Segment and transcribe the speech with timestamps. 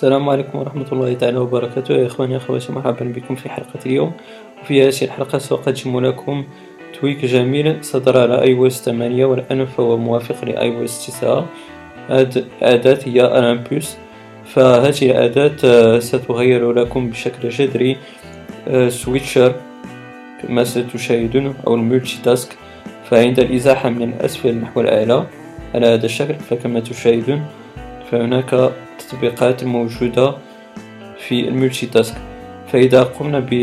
[0.00, 1.94] السلام عليكم ورحمة الله تعالى وبركاته.
[1.94, 4.12] يا إخواني أخواتي مرحبا بكم في حلقة اليوم.
[4.62, 6.44] وفي هذه الحلقة سأقدم لكم
[7.00, 11.46] tweak جميل صدر على iOS 8 والآن فهو موافق ل iOS 9
[12.08, 13.96] هذه الأداة هي Alympus
[14.44, 17.96] فهذه الأداة آه، ستغير لكم بشكل جذري
[18.88, 19.54] switcher آه،
[20.42, 22.56] كما ستشاهدون أو ال multitask
[23.10, 25.26] فعند الإزاحة من الأسفل نحو الأعلى
[25.74, 27.44] على هذا الشكل فكما تشاهدون
[28.10, 28.70] فهناك
[29.12, 30.34] التطبيقات الموجودة
[31.18, 32.14] في ال multitask
[32.72, 33.54] فإذا قمنا ب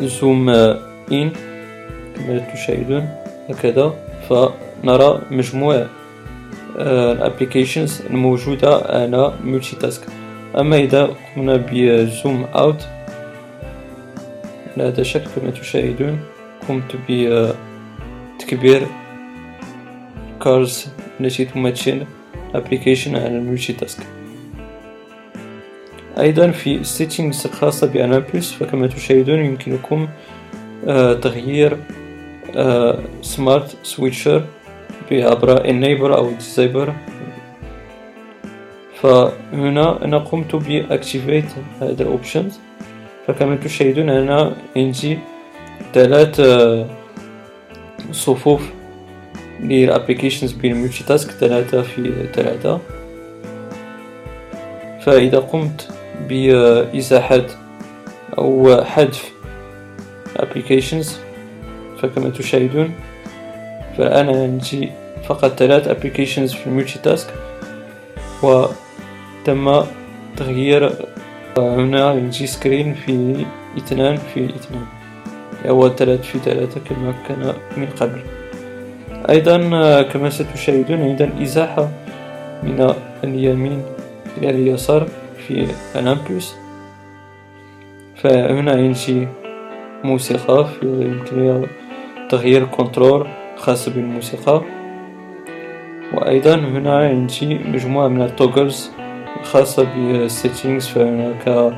[0.00, 0.48] zoom
[1.12, 1.30] in
[2.16, 3.08] كما تشاهدون
[3.48, 3.94] هكذا
[4.28, 5.86] فنرى مجموع
[6.76, 10.02] ال applications الموجودة على multitask
[10.58, 12.86] أما إذا قمنا ب zoom out
[14.76, 16.20] على هذا الشكل كما تشاهدون
[16.68, 18.86] قمت بتكبير
[20.40, 20.86] cards
[21.20, 22.06] التي تمثل
[22.54, 24.06] application على ال multitask
[26.18, 30.08] أيضا في settings الخاصة بأنابلس فكما تشاهدون يمكنكم
[31.22, 31.78] تغيير
[33.22, 34.44] smart switcher
[35.12, 36.90] عبر enable أو disable.
[39.02, 41.44] فهنا أنا قمت ب activate
[41.80, 42.60] هذا ال options
[43.26, 45.18] فكما تشاهدون أنا عندي
[45.94, 46.40] ثلاث
[48.12, 48.62] صفوف
[49.60, 52.80] لل applications بال multitask ثلاثة في ثلاثة
[55.00, 55.88] فإذا قمت
[56.28, 57.46] بإزاحة
[58.38, 59.32] أو حذف
[60.38, 61.08] applications
[62.02, 62.94] فكما تشاهدون
[63.98, 64.90] فأنا عندي
[65.28, 67.28] فقط ثلاث applications في ال multitask
[68.42, 69.84] وتم
[70.36, 70.92] تغيير
[71.58, 73.46] هنا عندي screen في
[73.78, 74.86] اثنان في اثنان.
[75.66, 78.20] هو ثلاث في ثلاثة كما كان من قبل.
[79.30, 79.58] أيضا
[80.02, 81.88] كما ستشاهدون عندنا إزاحة
[82.62, 82.94] من
[83.24, 83.82] اليمين
[84.38, 85.06] إلى اليسار
[85.46, 85.66] في
[85.96, 86.54] Alympus
[88.16, 89.28] فهنا عندي
[90.04, 91.66] موسيقى يمكن
[92.30, 93.26] تغيير control
[93.56, 94.62] خاص بالموسيقى.
[96.14, 98.90] وأيضا هنا عندي مجموعة من ال toggles
[99.42, 101.72] خاصة بال settings فهناك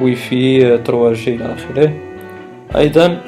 [0.00, 1.92] واي في 3G إلى آخره.
[2.76, 3.20] أيضا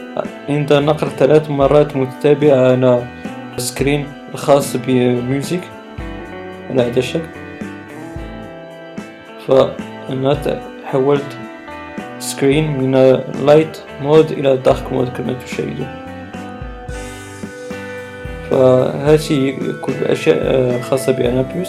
[0.48, 3.13] عند نقر ثلاث مرات متتابعة على
[3.56, 5.62] screen الخاص ب music
[6.70, 7.28] على هذا الشكل.
[9.48, 11.38] فأنا حولت
[12.18, 16.04] screen من light mode إلى dark mode كما تشاهدون.
[18.50, 21.68] فهذه كل الأشياء خاصة ب Alympus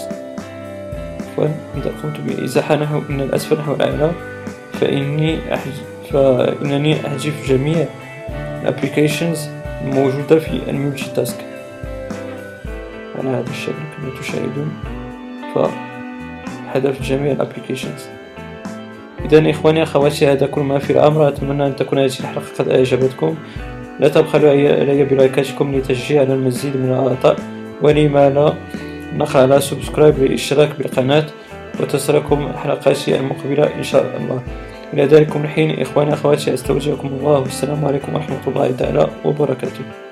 [1.38, 4.12] فإذا قمت بإزاحة نحو من الأسفل نحو الأعلى
[4.74, 7.86] فإني أحجب فإنني أحذف جميع
[8.62, 9.48] ال applications
[9.82, 11.38] الموجودة في ال multitask
[13.20, 14.74] على هذا الشكل كما تشاهدون.
[15.56, 18.06] فحذفت جميع ال applications
[19.26, 21.28] إذا إخواني أخواتي هذا كل ما في الأمر.
[21.28, 23.36] أتمنى أن تكون هذه الحلقة قد أعجبتكم.
[24.00, 27.36] لا تبخلوا علي بلايكاتكم لتشجيع على المزيد من الأعطاء
[27.82, 28.54] ولما لا
[29.18, 31.26] نقل على سبسكرايب للاشتراك بالقناة.
[31.80, 34.42] وتصلكم حلقاتي المقبلة إن شاء الله.
[34.94, 37.40] إلى ذلك الحين إخواني أخواتي أستودعكم الله.
[37.40, 40.05] والسلام عليكم ورحمة الله تعالى وبركاته.